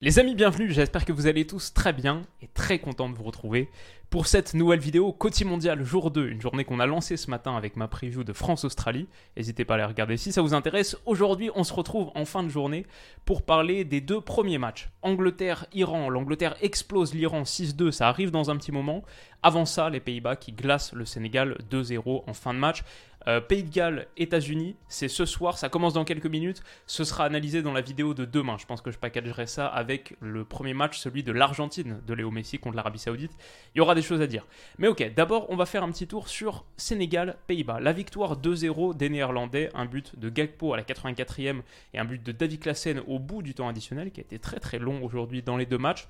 [0.00, 3.24] Les amis, bienvenue, j'espère que vous allez tous très bien et très content de vous
[3.24, 3.68] retrouver
[4.10, 7.56] pour cette nouvelle vidéo Côté Mondial jour 2, une journée qu'on a lancée ce matin
[7.56, 9.08] avec ma preview de France-Australie.
[9.36, 10.96] N'hésitez pas à la regarder si ça vous intéresse.
[11.04, 12.86] Aujourd'hui, on se retrouve en fin de journée
[13.24, 14.88] pour parler des deux premiers matchs.
[15.02, 19.02] Angleterre-Iran, l'Angleterre explose l'Iran 6-2, ça arrive dans un petit moment.
[19.42, 22.84] Avant ça, les Pays-Bas qui glacent le Sénégal 2-0 en fin de match.
[23.26, 26.62] Euh, Pays de Galles, États-Unis, c'est ce soir, ça commence dans quelques minutes.
[26.86, 28.56] Ce sera analysé dans la vidéo de demain.
[28.58, 32.30] Je pense que je packagerai ça avec le premier match, celui de l'Argentine de Léo
[32.30, 33.32] Messi contre l'Arabie Saoudite.
[33.74, 34.46] Il y aura des choses à dire.
[34.78, 37.80] Mais ok, d'abord, on va faire un petit tour sur Sénégal-Pays-Bas.
[37.80, 41.62] La victoire 2-0 des Néerlandais, un but de Gagpo à la 84e
[41.94, 44.60] et un but de David Klassen au bout du temps additionnel, qui a été très
[44.60, 46.08] très long aujourd'hui dans les deux matchs.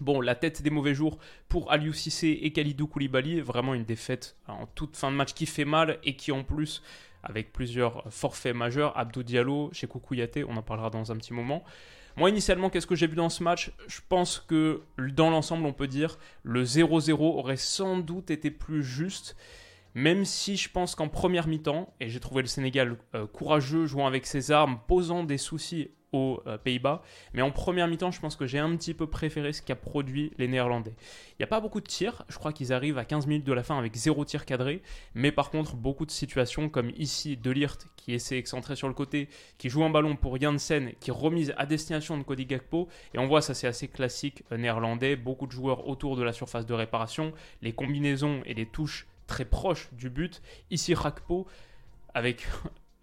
[0.00, 4.36] Bon, la tête des mauvais jours pour Aliou Cissé et Khalidou Koulibaly, vraiment une défaite
[4.48, 6.82] en toute fin de match qui fait mal et qui en plus,
[7.22, 11.62] avec plusieurs forfaits majeurs, Abdou Diallo, chez Kouyaté, on en parlera dans un petit moment.
[12.16, 13.70] Moi, initialement, qu'est-ce que j'ai vu dans ce match?
[13.86, 18.82] Je pense que dans l'ensemble, on peut dire le 0-0 aurait sans doute été plus
[18.82, 19.36] juste.
[19.94, 24.06] Même si je pense qu'en première mi-temps, et j'ai trouvé le Sénégal euh, courageux, jouant
[24.06, 27.02] avec ses armes, posant des soucis aux euh, Pays-Bas.
[27.32, 30.32] Mais en première mi-temps, je pense que j'ai un petit peu préféré ce qu'a produit
[30.38, 30.94] les Néerlandais.
[31.32, 32.24] Il n'y a pas beaucoup de tirs.
[32.28, 34.82] Je crois qu'ils arrivent à 15 minutes de la fin avec zéro tir cadré.
[35.14, 38.94] Mais par contre, beaucoup de situations comme ici, De Ligt qui essaie excentré sur le
[38.94, 42.88] côté, qui joue un ballon pour Janssen, qui remise à destination de Cody Gakpo.
[43.14, 45.16] Et on voit, ça c'est assez classique euh, néerlandais.
[45.16, 47.32] Beaucoup de joueurs autour de la surface de réparation.
[47.62, 50.42] Les combinaisons et les touches très proches du but.
[50.70, 51.46] Ici, Rakpo
[52.14, 52.46] avec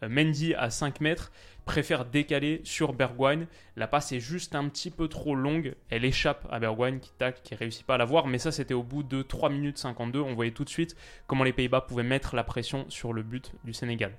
[0.07, 1.31] Mendy à 5 mètres
[1.65, 3.47] préfère décaler sur Bergwijn.
[3.75, 5.75] La passe est juste un petit peu trop longue.
[5.89, 8.27] Elle échappe à Bergwijn qui tacle, qui réussit pas à la voir.
[8.27, 10.19] Mais ça, c'était au bout de 3 minutes 52.
[10.19, 10.95] On voyait tout de suite
[11.27, 14.13] comment les Pays-Bas pouvaient mettre la pression sur le but du Sénégal.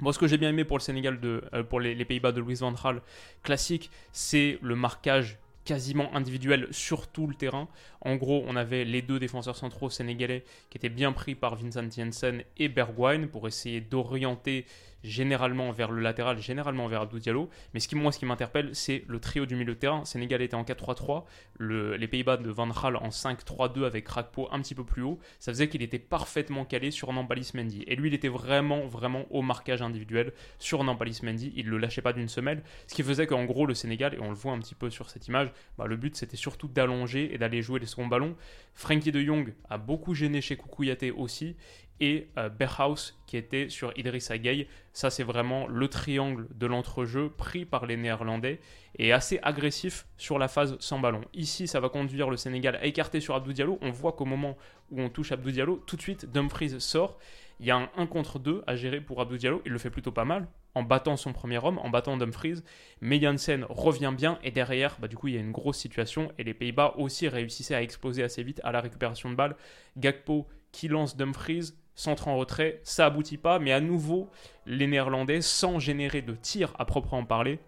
[0.00, 2.40] Bon, ce que j'ai bien aimé pour le Sénégal, euh, pour les, les Pays-Bas de
[2.40, 3.00] Louis Van Gaal
[3.42, 7.68] classique, c'est le marquage quasiment individuel sur tout le terrain.
[8.00, 11.88] En gros, on avait les deux défenseurs centraux sénégalais qui étaient bien pris par Vincent
[11.88, 14.66] Jensen et Bergwijn pour essayer d'orienter
[15.02, 17.50] généralement vers le latéral, généralement vers Abdou Diallo.
[17.74, 20.04] Mais ce qui, moi, ce qui m'interpelle, c'est le trio du milieu de terrain.
[20.04, 21.24] Sénégal était en 4-3-3,
[21.60, 25.18] les Pays-Bas de Van Gaal en 5-3-2 avec Rakpo un petit peu plus haut.
[25.38, 27.84] Ça faisait qu'il était parfaitement calé sur Nambalis Mendy.
[27.86, 31.52] Et lui, il était vraiment, vraiment au marquage individuel sur Nambalis Mendy.
[31.56, 32.62] Il le lâchait pas d'une semelle.
[32.86, 35.10] Ce qui faisait qu'en gros, le Sénégal, et on le voit un petit peu sur
[35.10, 38.36] cette image, bah, le but c'était surtout d'allonger et d'aller jouer les seconds ballons.
[38.74, 41.56] Frankie de Jong a beaucoup gêné chez Koukouyaté aussi
[42.02, 44.66] et euh, Berhaus qui était sur Idrissa Gueye.
[44.92, 48.60] Ça, c'est vraiment le triangle de l'entrejeu pris par les Néerlandais
[48.98, 51.22] et assez agressif sur la phase sans ballon.
[51.32, 53.78] Ici, ça va conduire le Sénégal à écarter sur Abdou Diallo.
[53.80, 54.58] On voit qu'au moment
[54.90, 57.18] où on touche Abdou Diallo, tout de suite, Dumfries sort.
[57.60, 59.62] Il y a un 1 contre 2 à gérer pour Abdou Diallo.
[59.64, 62.62] Il le fait plutôt pas mal en battant son premier homme, en battant Dumfries.
[63.00, 66.32] Mais Janssen revient bien et derrière, bah, du coup, il y a une grosse situation
[66.36, 69.54] et les Pays-Bas aussi réussissaient à exploser assez vite à la récupération de balles.
[69.96, 74.30] Gakpo qui lance Dumfries, centre en retrait, ça aboutit pas, mais à nouveau,
[74.66, 77.58] les Néerlandais, sans générer de tir à proprement parler,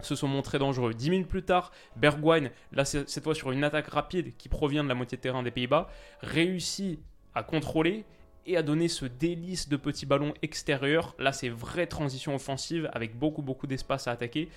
[0.00, 0.94] se sont montrés dangereux.
[0.94, 4.88] Dix minutes plus tard, Bergwijn, là cette fois sur une attaque rapide qui provient de
[4.88, 5.88] la moitié de terrain des Pays-Bas,
[6.20, 7.00] réussit
[7.34, 8.04] à contrôler
[8.46, 11.14] et à donner ce délice de petits ballons extérieurs.
[11.18, 14.48] Là, c'est vraie transition offensive avec beaucoup, beaucoup d'espace à attaquer.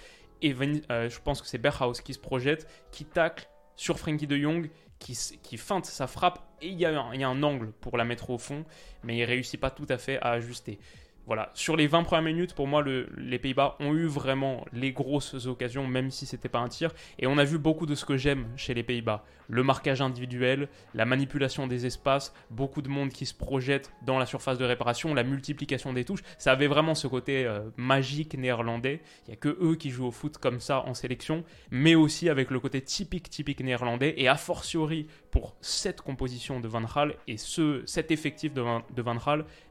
[0.41, 0.53] Et
[0.91, 4.69] euh, je pense que c'est Berhaus qui se projette, qui tacle sur Frankie de Jong,
[4.99, 8.29] qui, feinte sa frappe et il y, il y, a un, angle pour la mettre
[8.29, 8.65] au fond,
[9.03, 10.79] mais il réussit pas tout à fait à ajuster.
[11.27, 14.93] Voilà, sur les 20 premières minutes, pour moi, le, les Pays-Bas ont eu vraiment les
[14.93, 16.93] grosses occasions, même si c'était pas un tir.
[17.19, 19.25] Et on a vu beaucoup de ce que j'aime chez les Pays-Bas.
[19.49, 24.25] Le marquage individuel, la manipulation des espaces, beaucoup de monde qui se projette dans la
[24.25, 26.23] surface de réparation, la multiplication des touches.
[26.37, 29.01] Ça avait vraiment ce côté euh, magique néerlandais.
[29.25, 32.29] Il n'y a que eux qui jouent au foot comme ça en sélection, mais aussi
[32.29, 34.13] avec le côté typique, typique néerlandais.
[34.15, 35.07] Et a fortiori,
[35.37, 39.17] pour cette composition de Van Gaal et ce, cet effectif de Van, de Van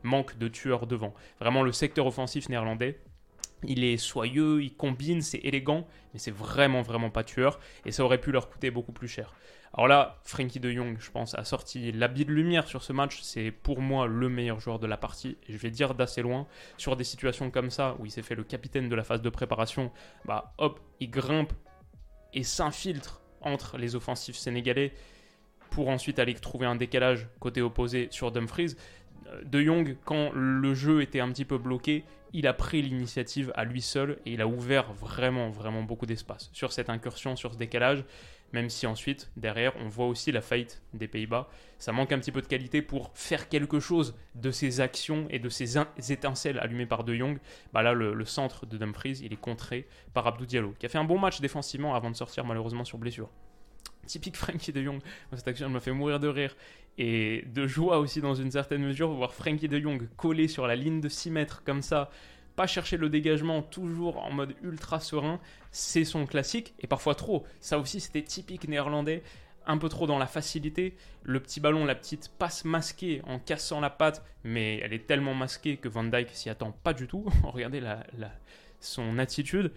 [0.03, 1.13] manque de tueurs devant.
[1.63, 3.01] Le secteur offensif néerlandais
[3.65, 7.59] Il est soyeux, il combine, c'est élégant, mais c'est vraiment, vraiment pas tueur.
[7.85, 9.35] Et ça aurait pu leur coûter beaucoup plus cher.
[9.75, 13.21] Alors là, Frankie de Jong, je pense, a sorti l'habit de lumière sur ce match.
[13.23, 15.37] C'est pour moi le meilleur joueur de la partie.
[15.49, 16.47] Et je vais dire d'assez loin.
[16.79, 19.29] Sur des situations comme ça, où il s'est fait le capitaine de la phase de
[19.29, 19.91] préparation,
[20.25, 21.53] bah hop, il grimpe
[22.33, 24.93] et s'infiltre entre les offensifs sénégalais
[25.71, 28.77] pour ensuite aller trouver un décalage côté opposé sur Dumfries.
[29.45, 33.65] De Jong, quand le jeu était un petit peu bloqué, il a pris l'initiative à
[33.65, 37.59] lui seul et il a ouvert vraiment, vraiment beaucoup d'espace sur cette incursion, sur ce
[37.59, 38.05] décalage.
[38.53, 41.49] Même si ensuite, derrière, on voit aussi la faillite des Pays-Bas.
[41.79, 45.39] Ça manque un petit peu de qualité pour faire quelque chose de ces actions et
[45.39, 45.79] de ces
[46.11, 47.39] étincelles allumées par De Jong.
[47.73, 50.99] Bah là, le, centre de Dumfries, il est contré par Abdou Diallo, qui a fait
[50.99, 53.31] un bon match défensivement avant de sortir malheureusement sur blessure
[54.07, 55.01] typique Frankie de Jong.
[55.35, 56.57] Cette action me fait mourir de rire
[56.99, 59.11] et de joie aussi dans une certaine mesure.
[59.11, 62.11] Voir Frankie de Jong collé sur la ligne de 6 mètres comme ça,
[62.57, 65.39] pas chercher le dégagement, toujours en mode ultra serein,
[65.71, 67.45] c'est son classique et parfois trop.
[67.61, 69.23] Ça aussi, c'était typique néerlandais.
[69.69, 73.81] Un peu trop dans la facilité, le petit ballon, la petite passe masquée en cassant
[73.81, 77.27] la patte, mais elle est tellement masquée que Van Dyke s'y attend pas du tout.
[77.43, 78.05] Regardez la,
[78.81, 79.73] son attitude.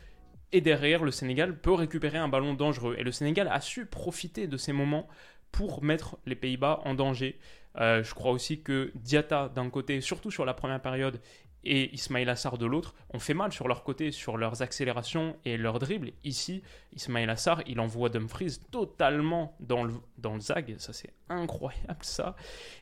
[0.52, 2.96] Et derrière, le Sénégal peut récupérer un ballon dangereux.
[2.98, 5.08] Et le Sénégal a su profiter de ces moments
[5.52, 7.40] pour mettre les Pays-Bas en danger.
[7.78, 11.20] Euh, je crois aussi que Diata, d'un côté, surtout sur la première période,
[11.64, 15.58] et Ismail Assar de l'autre ont fait mal sur leur côté, sur leurs accélérations et
[15.58, 16.12] leurs dribbles.
[16.24, 16.64] Ici,
[16.96, 22.36] Ismail Assar, il envoie Dumfries totalement dans le, dans le zag, ça c'est incroyable ça.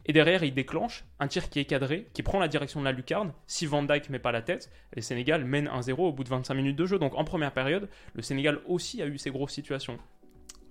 [0.06, 2.92] Et derrière, il déclenche un tir qui est cadré, qui prend la direction de la
[2.92, 3.34] lucarne.
[3.48, 6.54] Si Van Dijk met pas la tête, le Sénégal mène 1-0 au bout de 25
[6.54, 7.00] minutes de jeu.
[7.00, 9.98] Donc en première période, le Sénégal aussi a eu ses grosses situations.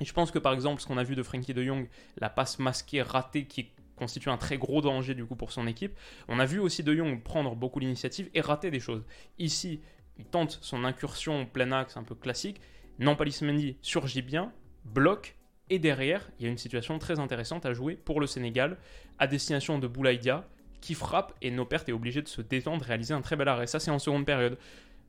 [0.01, 2.29] Et je pense que par exemple, ce qu'on a vu de Frankie de Jong, la
[2.29, 5.97] passe masquée ratée qui constitue un très gros danger du coup pour son équipe.
[6.29, 9.05] On a vu aussi De Jong prendre beaucoup l'initiative et rater des choses.
[9.39, 9.81] Ici,
[10.19, 12.61] il tente son incursion plein axe un peu classique.
[12.99, 14.53] Nampalis Mendy surgit bien,
[14.85, 15.37] bloque
[15.69, 18.77] et derrière, il y a une situation très intéressante à jouer pour le Sénégal
[19.19, 20.47] à destination de Boulaïdia
[20.81, 23.67] qui frappe et Nopert est obligé de se détendre, réaliser un très bel arrêt.
[23.67, 24.59] Ça, c'est en seconde période.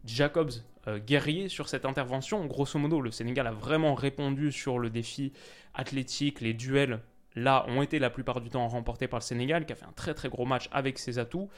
[0.06, 0.52] Jacobs,
[0.88, 2.46] euh, guerrier sur cette intervention.
[2.46, 5.34] Grosso modo, le Sénégal a vraiment répondu sur le défi
[5.74, 7.02] athlétique, les duels
[7.38, 9.94] là ont été la plupart du temps remportés par le Sénégal, qui a fait un
[9.96, 11.50] très très gros match avec ses atouts.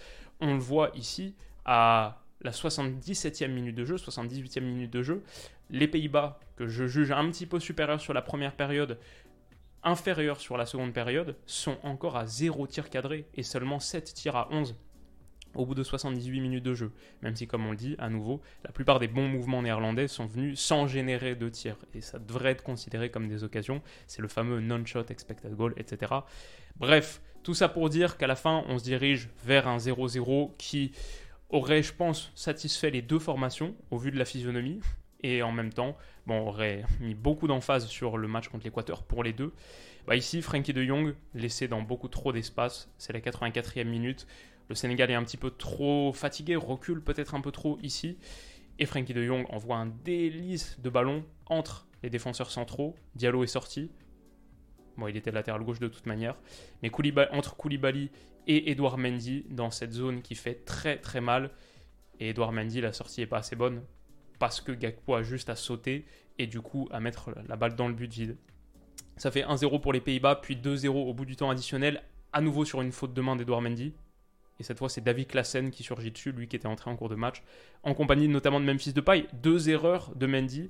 [0.42, 1.36] On le voit ici
[1.66, 5.24] à la 77e minute de jeu, 78e minute de jeu.
[5.70, 9.00] Les Pays-Bas, que je juge un petit peu supérieurs sur la première période,
[9.84, 14.36] inférieurs sur la seconde période, sont encore à 0 tir cadré et seulement 7 tirs
[14.36, 14.76] à 11
[15.56, 16.92] au bout de 78 minutes de jeu.
[17.22, 20.26] Même si, comme on le dit, à nouveau, la plupart des bons mouvements néerlandais sont
[20.26, 21.78] venus sans générer de tirs.
[21.94, 23.82] Et ça devrait être considéré comme des occasions.
[24.08, 26.14] C'est le fameux non-shot expected goal, etc.
[26.78, 30.92] Bref, tout ça pour dire qu'à la fin, on se dirige vers un 0-0 qui
[31.50, 34.80] aurait, je pense, satisfait les deux formations au vu de la physionomie.
[35.22, 35.98] Et en même temps,
[36.28, 39.52] bon, aurait mis beaucoup d'emphase sur le match contre l'Équateur pour les deux.
[40.08, 44.28] Bah ici, Frankie de Jong, laissé dans beaucoup trop d'espace, c'est la 84e minute.
[44.70, 48.18] Le Sénégal est un petit peu trop fatigué, recule peut-être un peu trop ici.
[48.78, 52.96] Et Frankie de Jong envoie un délice de ballon entre les défenseurs centraux.
[53.16, 53.92] Diallo est sorti.
[54.96, 56.36] Bon, il était latéral gauche de toute manière.
[56.84, 56.92] Mais
[57.32, 58.12] entre Koulibaly
[58.48, 61.52] et Edouard Mendy dans cette zone qui fait très très mal.
[62.20, 63.82] Et Edouard Mendy, la sortie n'est pas assez bonne
[64.40, 66.06] parce que Gakpo a juste à sauter
[66.38, 68.38] et du coup à mettre la balle dans le but vide.
[69.18, 72.02] Ça fait 1-0 pour les Pays-Bas, puis 2-0 au bout du temps additionnel,
[72.32, 73.94] à nouveau sur une faute de main d'Edouard Mendy.
[74.60, 77.10] Et cette fois, c'est David Klassen qui surgit dessus, lui qui était entré en cours
[77.10, 77.44] de match,
[77.84, 79.28] en compagnie notamment de Memphis Depay.
[79.34, 80.70] Deux erreurs de Mendy.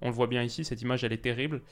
[0.00, 1.62] On le voit bien ici, cette image, elle est terrible.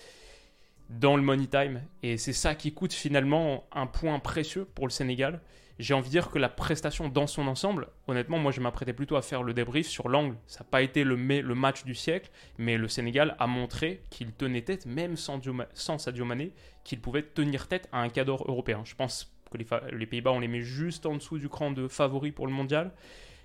[0.90, 1.82] Dans le money time.
[2.02, 5.40] Et c'est ça qui coûte finalement un point précieux pour le Sénégal.
[5.78, 9.16] J'ai envie de dire que la prestation dans son ensemble, honnêtement, moi je m'apprêtais plutôt
[9.16, 10.36] à faire le débrief sur l'angle.
[10.46, 14.62] Ça n'a pas été le, match du siècle, mais le Sénégal a montré qu'il tenait
[14.62, 15.40] tête, même sans,
[15.72, 16.52] sans Sadio Mané,
[16.84, 18.82] qu'il pouvait tenir tête à un cadre européen.
[18.84, 22.46] Je pense les, Pays-Bas, on les met juste en dessous du cran de favoris pour
[22.46, 22.92] le mondial,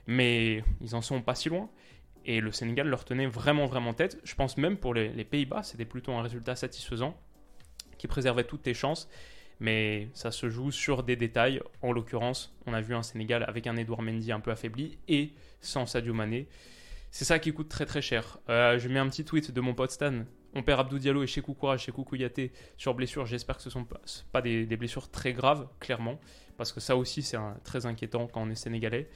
[0.07, 1.69] mais ils en sont pas si loin.
[2.25, 4.19] Et le Sénégal leur tenait vraiment, vraiment tête.
[4.23, 7.17] Je pense même pour les, Pays-Bas, c'était plutôt un résultat satisfaisant
[7.97, 9.09] qui préservait toutes tes chances.
[9.61, 11.61] Mais ça se joue sur des détails.
[11.81, 15.33] En l'occurrence, on a vu un Sénégal avec un Edouard Mendy un peu affaibli et
[15.59, 16.47] sans Sadio Mané.
[17.11, 18.37] C'est ça qui coûte très très cher.
[18.49, 21.27] Euh, je mets un petit tweet de mon pote Stan on perd Abdou Diallo et
[21.27, 23.25] Chekou Courage, Chekou Kouyaté sur blessure.
[23.25, 23.87] J'espère que ce ne sont
[24.31, 26.19] pas, des, blessures très graves, clairement,
[26.57, 29.09] parce que ça aussi c'est très inquiétant quand on est sénégalais.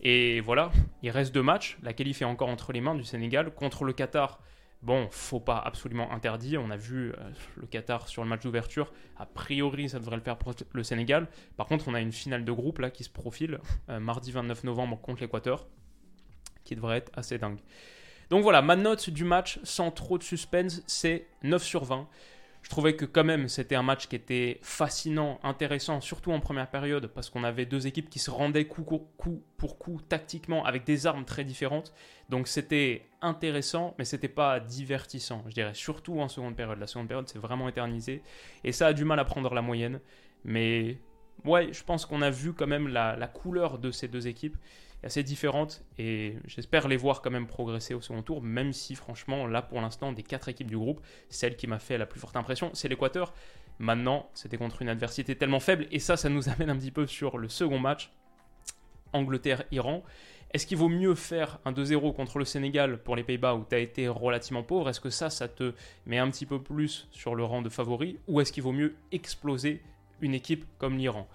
[0.00, 0.70] Et voilà,
[1.02, 1.78] il reste deux matchs.
[1.82, 4.40] La qualif est encore entre les mains du Sénégal contre le Qatar.
[4.82, 6.62] Bon, faut pas absolument interdire.
[6.62, 7.14] On a vu euh,
[7.56, 8.94] le Qatar sur le match d'ouverture.
[9.18, 11.28] A priori, ça devrait le faire pour le Sénégal.
[11.58, 14.64] Par contre, on a une finale de groupe là qui se profile euh, mardi 29
[14.64, 15.66] novembre contre l'Équateur.
[16.64, 17.58] qui devrait être assez dingue.
[18.30, 22.08] Donc voilà, ma note du match, sans trop de suspense, c'est 9 sur 20.
[22.62, 26.70] Je trouvais que quand même c'était un match qui était fascinant, intéressant, surtout en première
[26.70, 31.06] période, parce qu'on avait deux équipes qui se rendaient coup, pour coup tactiquement avec des
[31.06, 31.92] armes très différentes.
[32.28, 36.78] Donc c'était intéressant, mais c'était pas divertissant, je dirais, surtout en seconde période.
[36.78, 38.22] La seconde période s'est vraiment éternisée,
[38.62, 39.98] et ça a du mal à prendre la moyenne.
[40.44, 40.98] Mais
[41.44, 44.56] ouais, je pense qu'on a vu quand même la couleur de ces deux équipes
[45.02, 49.46] assez différente et j'espère les voir quand même progresser au second tour, même si franchement,
[49.46, 52.36] là pour l'instant, des quatre équipes du groupe, celle qui m'a fait la plus forte
[52.36, 53.32] impression, c'est l'Équateur.
[53.78, 57.06] Maintenant, c'était contre une adversité tellement faible et ça, ça nous amène un petit peu
[57.06, 58.12] sur le second match,
[59.12, 60.04] Angleterre-Iran.
[60.52, 63.74] Est-ce qu'il vaut mieux faire un 2-0 contre le Sénégal pour les Pays-Bas où tu
[63.74, 64.88] as été relativement pauvre?
[64.88, 65.74] Est-ce que ça, ça te
[66.06, 68.96] met un petit peu plus sur le rang de favori Ou est-ce qu'il vaut mieux
[69.12, 69.80] exploser
[70.20, 71.28] une équipe comme l'Iran?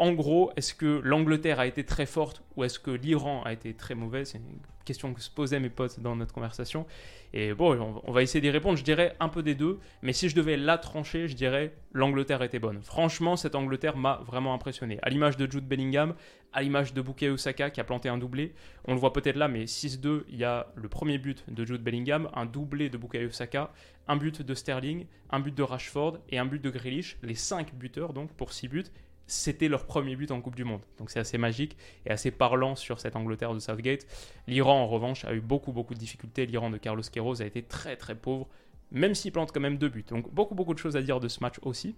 [0.00, 3.74] En gros, est-ce que l'Angleterre a été très forte ou est-ce que l'Iran a été
[3.74, 4.24] très mauvais?
[4.24, 6.86] C'est une question que se posaient mes potes dans notre conversation.
[7.34, 8.78] Et bon, on va essayer d'y répondre.
[8.78, 12.42] Je dirais un peu des deux, mais si je devais la trancher, je dirais l'Angleterre
[12.42, 12.80] était bonne.
[12.82, 14.98] Franchement, cette Angleterre m'a vraiment impressionné.
[15.02, 16.14] À l'image de Jude Bellingham,
[16.54, 18.54] à l'image de Bukayo Osaka qui a planté un doublé.
[18.86, 21.82] On le voit peut-être là, mais 6-2, il y a le premier but de Jude
[21.82, 23.70] Bellingham, un doublé de Bukayo Osaka,
[24.08, 27.18] un but de Sterling, un but de Rashford et un but de Grealish.
[27.22, 28.84] Les 5 buteurs donc pour 6 buts
[29.30, 30.80] c'était leur premier but en Coupe du Monde.
[30.98, 34.06] Donc c'est assez magique et assez parlant sur cette Angleterre de Southgate.
[34.46, 36.46] L'Iran, en revanche, a eu beaucoup, beaucoup de difficultés.
[36.46, 38.48] L'Iran de Carlos Queiroz a été très, très pauvre,
[38.90, 40.04] même s'il plante quand même deux buts.
[40.08, 41.94] Donc beaucoup, beaucoup de choses à dire de ce match aussi.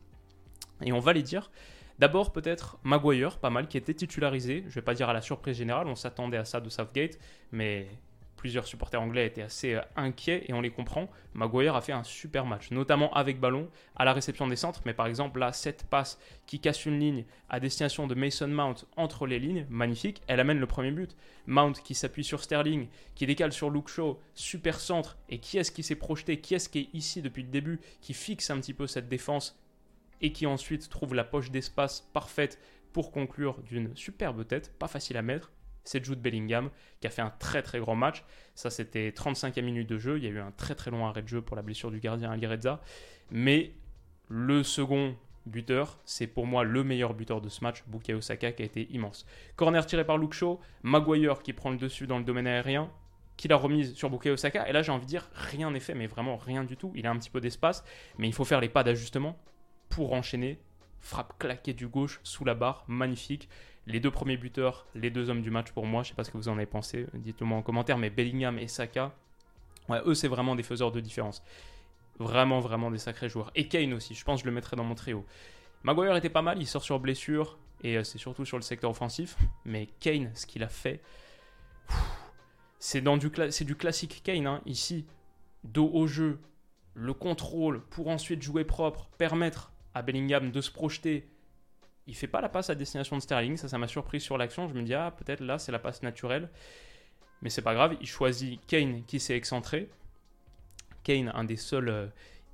[0.83, 1.51] Et on va les dire.
[1.99, 4.65] D'abord, peut-être Maguire, pas mal, qui était titularisé.
[4.69, 7.19] Je vais pas dire à la surprise générale, on s'attendait à ça de Southgate,
[7.53, 7.87] mais
[8.43, 11.09] plusieurs supporters anglais étaient assez euh, inquiets et on les comprend.
[11.33, 14.83] Maguire a fait un super match, notamment avec ballon, à la réception des centres.
[14.85, 18.75] Mais par exemple, là, cette passe qui casse une ligne à destination de Mason Mount
[18.97, 21.17] entre les lignes, magnifique, elle amène le premier but.
[21.47, 25.19] Mount qui s'appuie sur Sterling, qui décale sur Luke Shaw, super centre.
[25.29, 28.13] Et qui est-ce qui s'est projeté Qui est-ce qui est ici depuis le début, qui
[28.13, 29.57] fixe un petit peu cette défense
[30.21, 32.59] et qui ensuite trouve la poche d'espace parfaite
[32.93, 35.53] pour conclure d'une superbe tête, pas facile à mettre
[35.85, 36.71] c'est Jude Bellingham
[37.01, 38.25] qui a fait un très très grand match.
[38.55, 40.19] Ça, c'était 35e minute de jeu.
[40.19, 42.01] Il y a eu un très très long arrêt de jeu pour la blessure du
[42.01, 42.81] gardien Ali Reza.
[43.31, 43.73] Mais
[44.29, 48.63] le second buteur, c'est pour moi le meilleur buteur de ce match, Bukayo Saka, qui
[48.63, 49.27] a été immense.
[49.57, 52.91] Corner tiré par Luke Shaw, Maguire qui prend le dessus dans le domaine aérien,
[53.37, 54.69] qui l'a remise sur Bukayo Saka.
[54.69, 56.93] Et là, j'ai envie de dire, rien n'est fait, mais vraiment rien du tout.
[56.95, 57.85] Il a un petit peu d'espace,
[58.19, 59.37] mais il faut faire les pas d'ajustement
[59.89, 60.61] pour enchaîner.
[61.01, 63.49] Frappe claquée du gauche sous la barre, magnifique.
[63.87, 66.31] Les deux premiers buteurs, les deux hommes du match pour moi, je sais pas ce
[66.31, 69.13] que vous en avez pensé, dites-le moi en commentaire, mais Bellingham et Saka,
[69.91, 71.43] eux c'est vraiment des faiseurs de différence.
[72.19, 73.51] Vraiment, vraiment des sacrés joueurs.
[73.55, 75.25] Et Kane aussi, je pense que je le mettrais dans mon trio.
[75.83, 78.91] Maguire était pas mal, il sort sur blessure, et euh, c'est surtout sur le secteur
[78.91, 81.01] offensif, mais Kane, ce qu'il a fait,
[82.79, 83.31] c'est du,
[83.65, 84.61] du classique Kane, hein.
[84.67, 85.07] ici,
[85.65, 86.39] dos au jeu,
[86.95, 91.29] le contrôle pour ensuite jouer propre, permettre à Bellingham de se projeter,
[92.07, 94.69] il fait pas la passe à destination de Sterling, ça, ça m'a surpris sur l'action.
[94.69, 96.49] Je me dis, ah, peut-être là, c'est la passe naturelle.
[97.43, 99.91] Mais c'est pas grave, il choisit Kane qui s'est excentré.
[101.03, 102.07] Kane, un des seuls euh,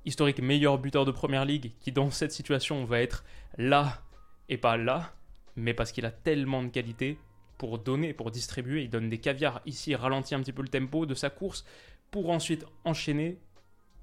[0.05, 3.23] historiques meilleurs buteurs de première ligue, qui dans cette situation va être
[3.57, 4.01] là
[4.49, 5.13] et pas là,
[5.55, 7.17] mais parce qu'il a tellement de qualité
[7.57, 8.83] pour donner, pour distribuer.
[8.83, 11.65] Il donne des caviars ici, ralentit un petit peu le tempo de sa course
[12.09, 13.37] pour ensuite enchaîner,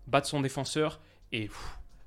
[0.06, 1.00] battre son défenseur
[1.32, 1.50] et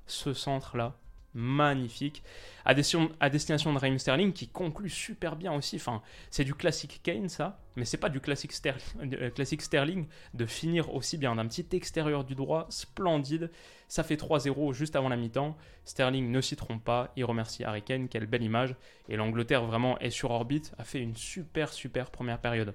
[0.06, 0.96] ce centre là,
[1.34, 2.22] magnifique.
[2.64, 5.76] À destination, de Raheem Sterling qui conclut super bien aussi.
[5.76, 10.06] Enfin, c'est du classique Kane ça, mais c'est pas du classique Sterling, euh, classique Sterling
[10.34, 13.50] de finir aussi bien d'un petit extérieur du droit splendide.
[13.88, 15.56] Ça fait 3-0 juste avant la mi-temps.
[15.84, 18.74] Sterling ne s'y trompe pas, il remercie Harry Kane, quelle belle image.
[19.08, 22.74] Et l'Angleterre vraiment est sur orbite, a fait une super super première période.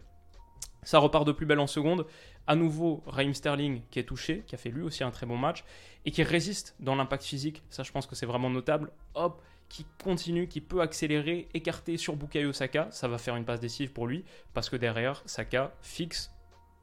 [0.85, 2.05] Ça repart de plus belle en seconde.
[2.47, 5.35] À nouveau, Raheem Sterling qui est touché, qui a fait lui aussi un très bon
[5.35, 5.65] match
[6.05, 7.63] et qui résiste dans l'impact physique.
[7.69, 8.91] Ça, je pense que c'est vraiment notable.
[9.15, 12.87] Hop, qui continue, qui peut accélérer, écarter sur Bukayo Saka.
[12.91, 14.23] Ça va faire une passe décisive pour lui
[14.53, 16.31] parce que derrière, Saka fixe,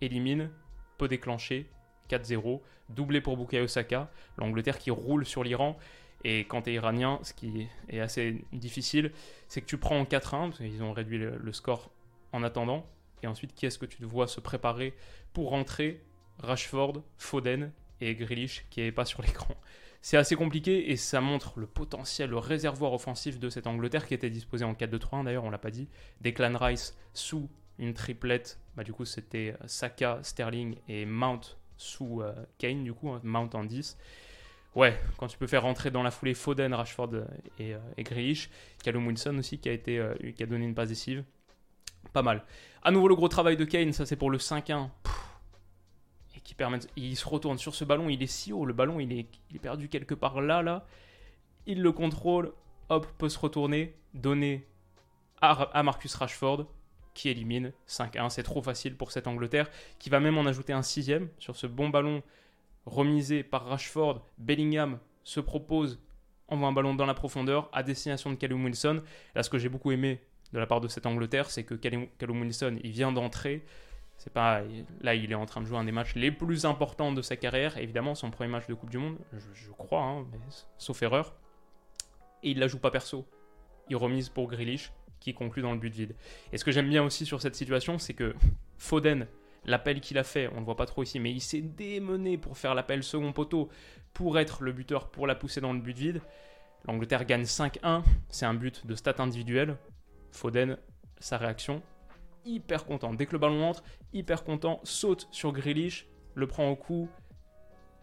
[0.01, 0.51] élimine,
[0.99, 1.71] peut déclencher.
[2.11, 4.11] 4-0, doublé pour Bukayo Saka.
[4.37, 5.79] L'Angleterre qui roule sur l'Iran.
[6.25, 9.13] Et quand tu es iranien, ce qui est assez difficile,
[9.49, 11.91] c'est que tu prends en 4-1, parce qu'ils ont réduit le score
[12.33, 12.87] en attendant.
[13.23, 14.95] Et ensuite, qui est-ce que tu te vois se préparer
[15.33, 16.03] pour rentrer?
[16.39, 19.55] Rashford, Foden et Grealish qui n'est pas sur l'écran.
[20.01, 24.15] C'est assez compliqué et ça montre le potentiel, le réservoir offensif de cette Angleterre qui
[24.15, 25.89] était disposée en 4-2-3-1 d'ailleurs, on l'a pas dit.
[26.21, 27.49] Declan Rice sous
[27.79, 33.11] une triplette, bah, du coup c'était Saka, Sterling et Mount sous euh, Kane, du coup,
[33.11, 33.97] hein, Mount en 10.
[34.75, 37.15] Ouais, quand tu peux faire rentrer dans la foulée Foden, Rashford
[37.59, 38.51] et, euh, et Grealish,
[38.83, 41.25] Callum Wilson aussi qui a, été, euh, qui a donné une passe décisive.
[42.13, 42.45] Pas mal.
[42.83, 44.89] À nouveau le gros travail de Kane, ça c'est pour le 5-1.
[46.37, 49.01] Et qui permet, il se retourne sur ce ballon, il est si haut, le ballon
[49.01, 50.87] il est, il est perdu quelque part là, là.
[51.67, 52.53] Il le contrôle,
[52.89, 54.67] hop, peut se retourner, donner
[55.43, 56.67] à, Marcus Rashford,
[57.15, 58.31] qui élimine 5-1.
[58.31, 59.69] C'est trop facile pour cette Angleterre,
[59.99, 62.23] qui va même en ajouter un sixième sur ce bon ballon
[62.87, 64.25] remisé par Rashford.
[64.39, 66.01] Bellingham se propose,
[66.49, 69.03] envoie un ballon dans la profondeur à destination de Callum Wilson.
[69.35, 72.41] Là, ce que j'ai beaucoup aimé de la part de cette Angleterre, c'est que Callum
[72.41, 73.65] Wilson, il vient d'entrer.
[74.19, 74.63] C'est pas
[75.01, 77.37] là, il est en train de jouer un des matchs les plus importants de sa
[77.37, 77.77] carrière.
[77.79, 80.27] Évidemment, son premier match de Coupe du Monde, je, crois, hein,
[80.79, 81.35] sauf erreur.
[82.43, 83.27] Et il la joue pas perso.
[83.89, 86.15] Il remise pour Grealish qui conclut dans le but vide.
[86.53, 88.35] Et ce que j'aime bien aussi sur cette situation, c'est que
[88.79, 89.27] Foden,
[89.65, 92.39] l'appel qu'il a fait, on ne le voit pas trop ici, mais il s'est démené
[92.39, 93.69] pour faire l'appel second poteau,
[94.13, 96.21] pour être le buteur, pour la pousser dans le but vide.
[96.87, 99.77] L'Angleterre gagne 5-1, c'est un but de stat individuel.
[100.33, 100.77] Foden,
[101.21, 101.83] sa réaction,
[102.45, 103.15] hyper content.
[103.15, 107.09] Dès que le ballon entre, hyper content, saute sur Grealish, le prend au cou.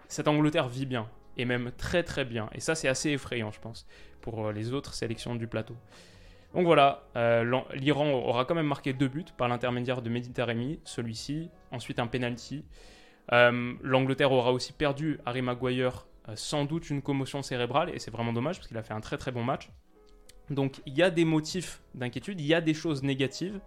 [0.08, 2.50] Cette Angleterre vit bien, et même très très bien.
[2.54, 3.86] Et ça, c'est assez effrayant, je pense,
[4.22, 5.76] pour euh, les autres sélections du plateau.
[6.54, 11.52] Donc voilà, euh, l'Iran aura quand même marqué deux buts par l'intermédiaire de Méditerranée, celui-ci,
[11.72, 12.66] ensuite un penalty.
[13.32, 18.34] Euh, L'Angleterre aura aussi perdu Harry Maguire, sans doute une commotion cérébrale, et c'est vraiment
[18.34, 19.70] dommage parce qu'il a fait un très très bon match.
[20.50, 23.60] Donc il y a des motifs d'inquiétude, il y a des choses négatives.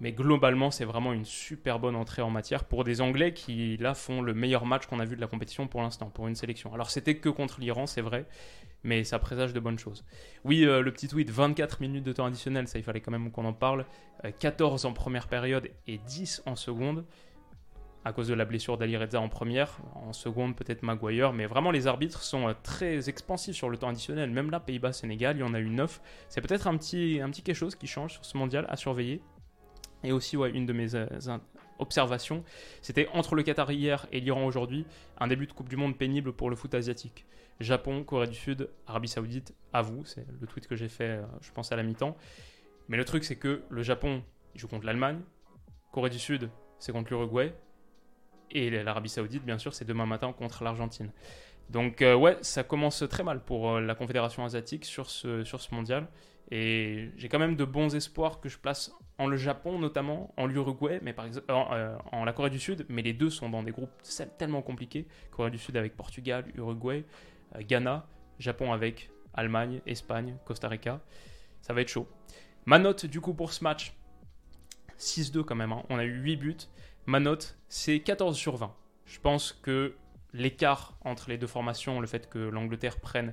[0.00, 3.94] Mais globalement, c'est vraiment une super bonne entrée en matière pour des Anglais qui, là,
[3.94, 6.72] font le meilleur match qu'on a vu de la compétition pour l'instant, pour une sélection.
[6.72, 8.24] Alors, c'était que contre l'Iran, c'est vrai,
[8.84, 10.04] mais ça présage de bonnes choses.
[10.44, 13.32] Oui, euh, le petit tweet, 24 minutes de temps additionnel, ça, il fallait quand même
[13.32, 13.86] qu'on en parle.
[14.38, 17.04] 14 euh, en première période et 10 en seconde,
[18.08, 19.78] à cause de la blessure d'Ali Reza en première.
[19.94, 23.90] En seconde, peut-être Maguire, mais vraiment, les arbitres sont euh, très expansifs sur le temps
[23.90, 24.30] additionnel.
[24.30, 26.00] Même là, Pays-Bas-Sénégal, il y en a eu 9.
[26.30, 29.20] C'est peut-être un petit, un petit quelque chose qui change sur ce mondial à surveiller.
[30.04, 31.06] Et aussi, une de mes euh,
[31.78, 32.44] observations,
[32.80, 34.86] c'était entre le Qatar hier et l'Iran aujourd'hui,
[35.18, 37.26] un début de Coupe du Monde pénible pour le foot asiatique.
[37.60, 41.22] Japon, Corée du Sud, Arabie Saoudite, à vous, c'est le tweet que j'ai fait, euh,
[41.42, 42.16] je pense, à la mi-temps.
[42.88, 44.22] Mais le truc, c'est que le Japon,
[44.54, 45.20] joue contre l'Allemagne,
[45.92, 46.48] Corée du Sud,
[46.78, 47.52] c'est contre l'Uruguay,
[48.50, 51.10] et l'Arabie Saoudite, bien sûr, c'est demain matin contre l'Argentine.
[51.70, 55.74] Donc, euh, ouais, ça commence très mal pour la Confédération asiatique sur ce, sur ce
[55.74, 56.08] mondial.
[56.50, 60.46] Et j'ai quand même de bons espoirs que je place en le Japon notamment, en
[60.46, 63.62] l'Uruguay, mais par exemple euh, en, la Corée du Sud, mais les deux sont dans
[63.62, 63.90] des groupes
[64.38, 65.06] tellement compliqués.
[65.30, 67.04] Corée du Sud avec Portugal, Uruguay,
[67.56, 68.06] euh, Ghana,
[68.38, 71.00] Japon avec Allemagne, Espagne, Costa Rica.
[71.60, 72.08] Ça va être chaud.
[72.64, 73.92] Ma note du coup pour ce match,
[74.98, 75.72] 6-2 quand même.
[75.72, 75.82] Hein.
[75.90, 76.56] On a eu 8 buts.
[77.08, 78.70] Ma note, c'est 14 sur 20.
[79.06, 79.94] Je pense que
[80.34, 83.32] l'écart entre les deux formations, le fait que l'Angleterre prenne,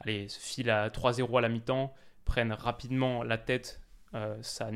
[0.00, 3.80] allez, file à 3-0 à la mi-temps, prenne rapidement la tête
[4.14, 4.68] euh, ça,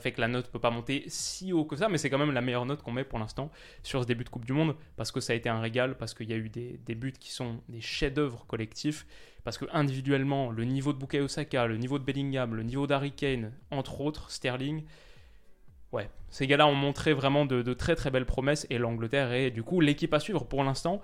[0.00, 2.32] fait que la note peut pas monter si haut que ça, mais c'est quand même
[2.32, 3.52] la meilleure note qu'on met pour l'instant
[3.84, 6.12] sur ce début de Coupe du Monde, parce que ça a été un régal, parce
[6.12, 9.06] qu'il y a eu des, des buts qui sont des chefs-d'œuvre collectifs,
[9.44, 13.12] parce que individuellement, le niveau de Bukayo Saka, le niveau de Bellingham, le niveau d'Harry
[13.12, 14.82] Kane, entre autres, Sterling,
[15.94, 19.62] ouais, ces gars-là ont montré vraiment de, très très belles promesses, et l'Angleterre est du
[19.62, 21.00] coup l'équipe à suivre pour l'instant.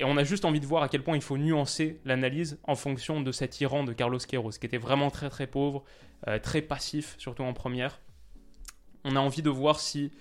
[0.00, 2.76] Et on a juste envie de voir à quel point il faut nuancer l'analyse en
[2.76, 5.82] fonction de cet Iran de Carlos Queiroz, qui était vraiment très très pauvre,
[6.28, 8.00] euh, très passif, surtout en première.
[9.04, 10.12] On a envie de voir si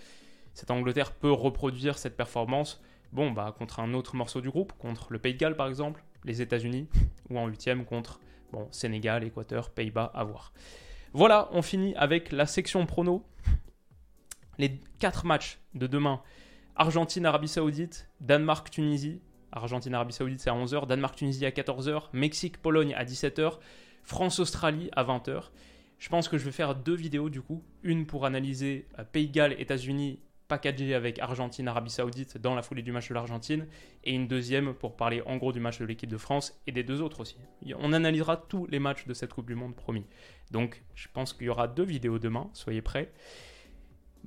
[0.56, 2.82] cette Angleterre peut reproduire cette performance.
[3.12, 6.04] Bon, bah contre un autre morceau du groupe, contre le Pays de Galles par exemple,
[6.26, 6.88] les États-Unis,
[7.30, 8.20] ou en huitième contre
[8.52, 10.54] bon, Sénégal, Équateur, Pays-Bas, à voir.
[11.14, 13.24] Voilà, on finit avec la section prono.
[14.58, 16.22] Les quatre matchs de demain
[16.76, 20.88] Argentine, Arabie Saoudite, Danemark, Tunisie, Argentine-Arabie Saoudite, c'est à 11h.
[20.88, 22.04] Danemark-Tunisie à 14h.
[22.13, 23.58] Mexique-Pologne à 17h.
[24.04, 25.43] France-Australie à 20h.
[26.00, 27.63] Je pense que je vais faire deux vidéos du coup.
[27.84, 32.84] Une pour analyser euh, Pays Galles, États-Unis, packagé avec Argentine, Arabie Saoudite dans la foulée
[32.84, 33.67] du match de l'Argentine.
[34.04, 36.84] Et une deuxième pour parler en gros du match de l'équipe de France et des
[36.84, 37.38] deux autres aussi.
[37.80, 40.06] On analysera tous les matchs de cette Coupe du Monde, promis.
[40.52, 43.12] Donc je pense qu'il y aura deux vidéos demain, soyez prêts.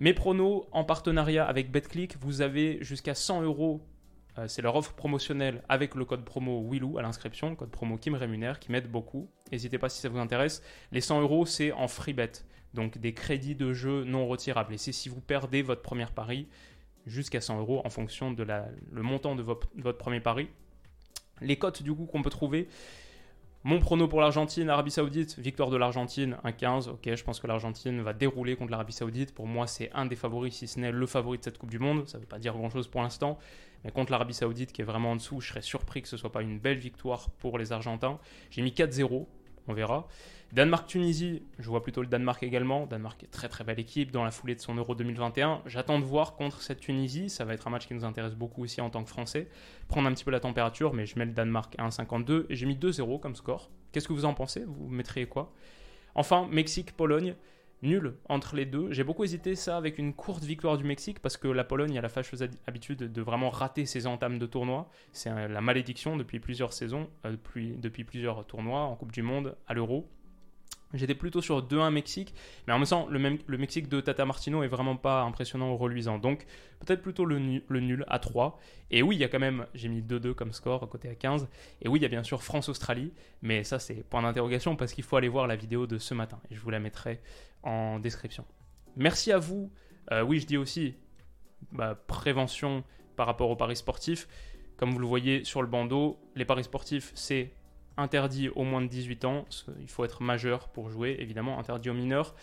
[0.01, 3.83] Mes pronos en partenariat avec BetClick, vous avez jusqu'à 100 euros
[4.39, 8.09] euh, c'est leur offre promotionnelle avec le code promo WILOU à l'inscription, code promo qui
[8.09, 9.29] me rémunère, qui m'aide beaucoup.
[9.53, 10.63] N'hésitez pas si ça vous intéresse.
[10.91, 12.33] Les 100 euros, c'est en free bet,
[12.73, 14.73] donc des crédits de jeu non retirables.
[14.73, 16.49] Et c'est si vous perdez votre premier pari
[17.05, 20.49] jusqu'à 100 euros en fonction de le montant de votre, votre premier pari.
[21.43, 22.69] Les cotes du coup qu'on peut trouver,
[23.63, 26.89] mon prono pour l'Argentine, Arabie Saoudite, victoire de l'Argentine, 1-15.
[26.89, 29.35] Ok, je pense que l'Argentine va dérouler contre l'Arabie Saoudite.
[29.35, 31.79] Pour moi, c'est un des favoris, si ce n'est le favori de cette Coupe du
[31.79, 32.09] Monde.
[32.09, 33.39] Ça ne veut pas dire grand-chose pour l'instant.
[33.85, 36.33] Mais contre l'Arabie Saoudite, qui est vraiment en dessous, je serais surpris que ce soit
[36.33, 38.19] pas une belle victoire pour les Argentins.
[38.51, 39.27] J'ai mis 4-0.
[39.71, 40.07] On verra.
[40.53, 42.87] Danemark-Tunisie, je vois plutôt le Danemark également.
[42.87, 45.63] Danemark est très très belle équipe dans la foulée de son Euro 2021.
[45.67, 47.31] J'attends de voir contre cette Tunisie.
[47.31, 49.49] Ça va être un match qui nous intéresse beaucoup aussi en tant que Français.
[49.87, 52.67] Prendre un petit peu la température, mais je mets le Danemark à 1,52 et j'ai
[52.67, 53.71] mis 2-0 comme score.
[53.93, 54.65] Qu'est-ce que vous en pensez?
[54.67, 55.53] Vous mettriez quoi?
[56.17, 57.37] Enfin, Mexique-Pologne
[57.83, 58.93] nul entre les deux.
[58.93, 62.01] J'ai beaucoup hésité ça avec une courte victoire du Mexique parce que la Pologne a
[62.01, 64.89] la fâcheuse habitude de vraiment rater ses entames de tournoi.
[65.13, 69.75] C'est la malédiction depuis plusieurs saisons, euh, depuis plusieurs tournois en Coupe du Monde, à
[69.75, 70.09] l'Euro.
[70.93, 72.35] J'étais plutôt sur 2-1 Mexique,
[72.67, 75.73] mais en me sens le, même, le Mexique de Tata Martino est vraiment pas impressionnant
[75.73, 76.19] ou reluisant.
[76.19, 76.47] Donc
[76.81, 78.59] peut-être plutôt le, nul à 3.
[78.91, 81.49] Et oui, il y a quand même, j'ai mis 2-2 comme score, côté à 15.
[81.83, 85.05] Et oui, il y a bien sûr France-Australie, mais ça c'est point d'interrogation parce qu'il
[85.05, 86.41] faut aller voir la vidéo de ce matin.
[86.51, 87.21] Et je vous la mettrai
[87.63, 88.45] en description.
[88.97, 89.71] Merci à vous.
[90.11, 90.97] Euh, oui, je dis aussi
[91.71, 92.83] bah, prévention
[93.15, 94.27] par rapport aux paris sportifs.
[94.77, 97.53] Comme vous le voyez sur le bandeau, les paris sportifs, c'est
[98.01, 99.45] interdit aux moins de 18 ans.
[99.81, 102.35] Il faut être majeur pour jouer, évidemment, interdit aux mineurs.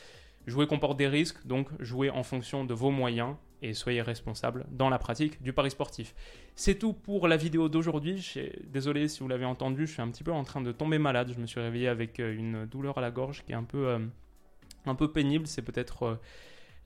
[0.45, 4.89] Jouer comporte des risques, donc jouez en fonction de vos moyens et soyez responsable dans
[4.89, 6.13] la pratique du pari sportif.
[6.55, 8.25] C'est tout pour la vidéo d'aujourd'hui.
[8.65, 11.31] Désolé si vous l'avez entendu, je suis un petit peu en train de tomber malade.
[11.33, 13.87] Je me suis réveillé avec euh, une douleur à la gorge qui est un peu,
[13.87, 15.47] euh, pénible.
[15.47, 16.15] C'est peut-être euh,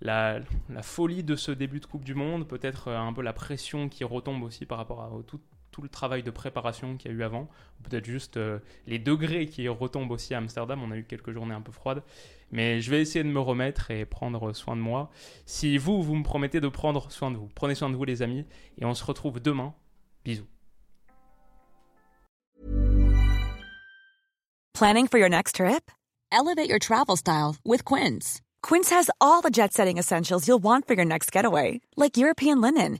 [0.02, 3.90] la, la, folie de ce début de Coupe du Monde, peut-être un peu la pression
[3.90, 5.40] qui retombe aussi par rapport à tout,
[5.72, 7.48] tout le travail de préparation qu'il y a eu avant,
[7.84, 10.82] peut-être juste euh, les degrés qui retombent aussi à Amsterdam.
[10.84, 12.04] On a eu quelques journées un peu froides,
[12.52, 15.10] mais je vais essayer de me remettre et prendre soin de moi.
[15.46, 18.22] Si vous, vous me promettez de prendre soin de vous, prenez soin de vous les
[18.22, 18.46] amis,
[18.80, 19.74] et on se retrouve demain.
[20.26, 20.48] Bisous.
[24.74, 25.92] Planning for your next trip?
[26.32, 28.42] Elevate your travel style with Quince.
[28.64, 33.00] Quince has all the jet-setting essentials you'll want for your next getaway, like European linen